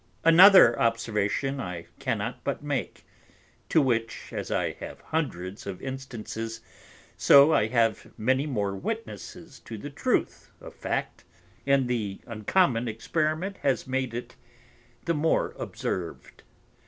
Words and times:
Another 0.23 0.79
Observation 0.79 1.59
I 1.59 1.85
cannot 1.99 2.43
but 2.43 2.63
make; 2.63 3.05
to 3.69 3.79
which, 3.83 4.33
as 4.33 4.49
I 4.49 4.71
have 4.79 4.99
Hundreds 5.01 5.67
of 5.67 5.79
Instances, 5.79 6.59
so 7.15 7.53
I 7.53 7.67
have 7.67 8.11
many 8.17 8.47
more 8.47 8.75
Witnesses 8.75 9.59
to 9.59 9.77
the 9.77 9.91
Truth 9.91 10.49
of 10.59 10.73
Fact, 10.73 11.23
and 11.67 11.87
the 11.87 12.19
uncommon 12.25 12.87
Experiment 12.87 13.57
has 13.57 13.85
made 13.85 14.15
it 14.15 14.35
the 15.05 15.13
more 15.13 15.53
observ'd. 15.59 16.41